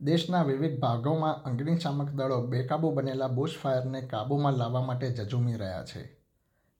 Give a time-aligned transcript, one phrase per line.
[0.00, 6.18] દેશના વિવિધ ભાગોમાં અગ્નિશામક દળો બેકાબૂ બનેલા બુશ ફાયરને કાબૂમાં લાવવા માટે જજુમી રહ્યા છે.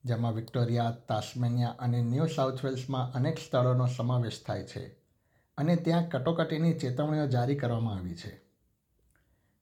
[0.04, 4.86] જેમાં વિક્ટોરિયા, તાસ્મેનિયા અને ન્યૂ સાઉથ વેલ્સમાં અનેક સ્થળોનો સમાવેશ થાય છે
[5.58, 8.40] અને ત્યાં કટોકટીની ચેતવણીઓ જારી કરવામાં આવી છે.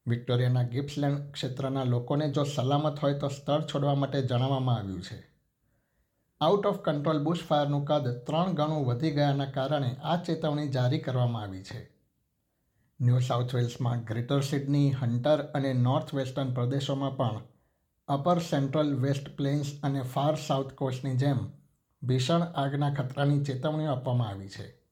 [0.07, 5.31] વિક્ટોરિયાના ગિપ્સલેન્ડ ક્ષેત્રના લોકોને જો સલામત હોય તો સ્થળ છોડવા માટે જણાવવામાં આવ્યું છે.
[6.41, 11.43] આઉટ ઓફ કંટ્રોલ બુશ ફાયરનું કદ ત્રણ ગણું વધી ગયાના કારણે આ ચેતવણી જારી કરવામાં
[11.43, 11.96] આવી છે.
[13.01, 17.41] ન્યૂ સાઉથ વેલ્સમાં ગ્રેટર સિડની, હન્ટર અને નોર્થ વેસ્ટર્ન પ્રદેશોમાં પણ
[18.09, 21.39] અપર સેન્ટ્રલ વેસ્ટ પ્લેન્સ અને ફાર સાઉથ કોસ્ટની જેમ
[22.03, 24.83] ભીષણ આગના ખતરાની ચેતવણીઓ આપવામાં આવી છે.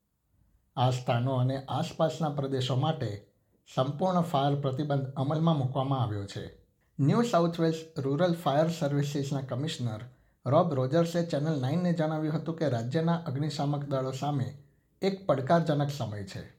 [0.76, 3.26] આ સ્થાનો અને આસપાસના પ્રદેશો માટે
[3.74, 6.64] સંપૂર્ણ ફાયર પ્રતિબંધ અમલમાં મૂકવામાં આવ્યો છે.
[7.00, 10.00] New South Wales rural fire સર્વિસીસના commissioner
[10.46, 14.58] Rob રોજર્સે ચેનલ નાઇનને જણાવ્યું હતું કે રાજ્યના અગ્નિશામક દળો સામે
[15.02, 16.53] એક પડકારજનક સમય છે.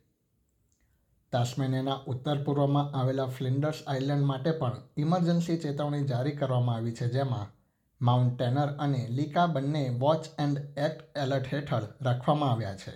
[1.35, 7.53] તાસ્મેનિયાના ઉત્તર પૂર્વમાં આવેલા ફ્લિન્ડર્સ આઇલેન્ડ માટે પણ ઇમરજન્સી ચેતવણી જારી કરવામાં આવી છે, જેમાં
[8.01, 12.95] માઉન્ટ ટેનર અને લીકા બંને વોચ એન્ડ એક્ટ એલર્ટ હેઠળ રાખવામાં આવ્યા છે.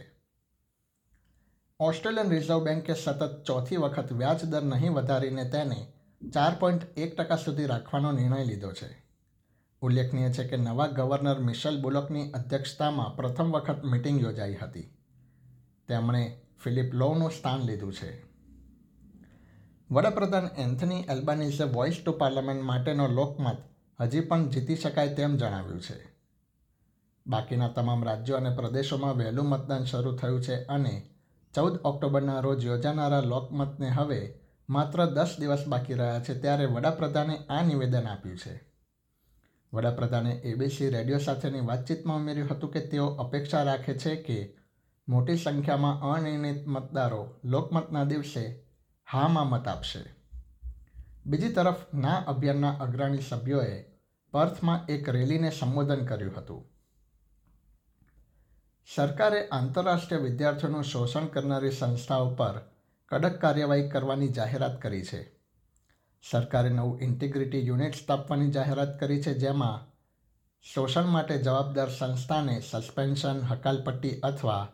[1.80, 5.80] ઓસ્ટ્રેલિયન રિઝર્વ બેન્કે સતત ચોથી વખત વ્યાજ દર નહીં વધારીને તેને
[6.34, 8.90] ચાર પોઈન્ટ એક ટકા સુધી રાખવાનો નિર્ણય લીધો છે.
[9.82, 14.88] ઉલ્લેખનીય છે કે નવા ગવર્નર મિશેલ બુલોકની અધ્યક્ષતામાં પ્રથમ વખત મિટિંગ યોજાઈ હતી.
[15.88, 16.23] તેમણે
[16.63, 18.23] ફિલિપ લોનું સ્થાન લીધું છે.
[19.91, 23.57] વડાપ્રધાન એન્થની એલ્બાનીઝે વોઇસ ટુ પાર્લામેન્ટ માટેનો લોકમત
[23.99, 26.09] હજી પણ જીતી શકાય તેમ જણાવ્યું છે.
[27.27, 31.09] બાકીના તમામ રાજ્યો અને પ્રદેશોમાં વહેલું મતદાન શરૂ થયું છે અને
[31.55, 37.61] ચૌદ ઓક્ટોબરના રોજ યોજાનારા લોકમતને હવે માત્ર દસ દિવસ બાકી રહ્યા છે ત્યારે વડાપ્રધાને આ
[37.61, 38.61] નિવેદન આપ્યું છે.
[39.73, 44.58] વડાપ્રધાને એબીસી રેડિયો સાથેની વાતચીતમાં ઉમેર્યું હતું કે તેઓ અપેક્ષા રાખે છે કે
[45.09, 48.65] મોટી સંખ્યામાં અનિર્ણિત મતદારો લોકમતના દિવસે
[49.11, 50.15] હામાં મત આપશે.
[51.25, 53.86] બીજી તરફ, ના અભિયાનના અગ્રણી સભ્યોએ
[54.31, 56.69] પર્થમાં એક રેલીને સંબોધન કર્યું હતું.
[58.95, 62.61] સરકારે આંતરરાષ્ટ્રીય વિદ્યાર્થીઓનું શોષણ કરનારી સંસ્થાઓ પર
[63.08, 65.39] કડક કાર્યવાહી કરવાની જાહેરાત કરી છે.
[66.31, 69.93] સરકારે નવું ઇન્ટિગ્રિટી યુનિટ સ્થાપવાની જાહેરાત કરી છે, જેમાં
[70.61, 74.67] શોષણ માટે જવાબદાર સંસ્થાને સસ્પેન્શન, હકાલપટ્ટી અથવા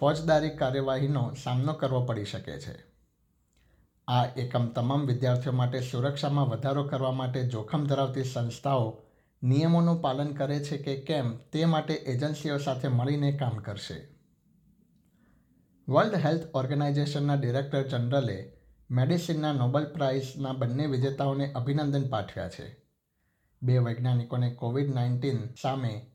[0.00, 2.84] ફોજદારી કાર્યવાહીનો સામનો કરવો પડી શકે છે.
[4.08, 9.02] આ એકમ તમામ વિદ્યાર્થીઓ માટે સુરક્ષામાં વધારો કરવા માટે જોખમ ધરાવતી સંસ્થાઓ
[9.42, 14.08] નિયમોનું પાલન કરે છે કે કેમ તે માટે એજન્સીઓ સાથે મળીને કામ કરશે.
[15.88, 18.52] વર્લ્ડ હેલ્થ ઓર્ગેનાઇઝેશનના ડિરેક્ટર જનરલે
[18.90, 22.84] મેડિસિનના નોબેલ પ્રાઇઝના બંને વિજેતાઓને અભિનંદન પાઠવ્યા છે.
[23.62, 26.09] બે વૈજ્ઞાનિકોને કોવિડ નાઇન્ટીન સામે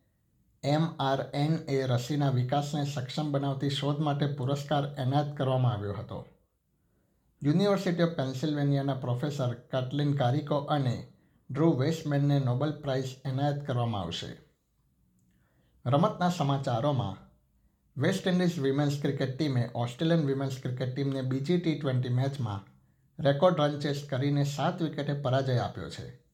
[0.66, 6.28] એમઆરએન એ રસીના વિકાસને સક્ષમ બનાવતી શોધ માટે પુરસ્કાર એનાયત કરવામાં આવ્યો હતો.
[7.44, 11.08] University of પેન્સિલ્વેનિયાના professor Katalin Kariko and
[11.52, 14.38] Drew વેસ્ટમેનને Nobel price એનાયત કરવામાં આવશે.
[15.86, 17.26] રમતના સમાચારોમાં,
[18.02, 22.76] વેસ્ટ ઇન્ડિઝ વિમેન્સ ક્રિકેટ ટીમે ઓસ્ટ્રેલિયન વિમેન્સ ક્રિકેટ ટીમને બીજી ટી ટ્વેન્ટી મેચમાં
[23.24, 26.25] રેકોર્ડ રન ચેસ કરીને સાત વિકેટે પરાજય આપ્યો છે.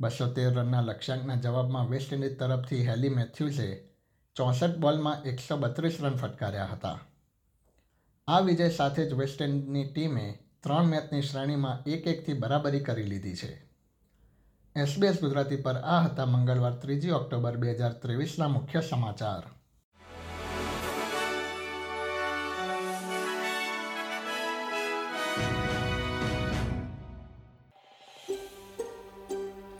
[0.00, 3.68] બસો તેર રનના લક્ષ્યાંકના જવાબમાં વેસ્ટ ઇન્ડિઝ તરફથી હેલી મેથ્યુઝે
[4.36, 6.98] ચોસઠ બોલમાં એકસો બત્રીસ રન ફટકાર્યા હતા.
[8.28, 10.26] આ વિજય સાથે જ વેસ્ટ ઇન્ડિઝની ટીમે
[10.62, 13.52] ત્રણ મેચની શ્રેણીમાં એક એકથી બરાબરી કરી લીધી છે.
[14.76, 19.55] એસબીએસ ગુજરાતી પર આ હતા મંગળવાર ત્રીજી ઓક્ટોબર બે હજાર ત્રેવીસના મુખ્ય સમાચાર.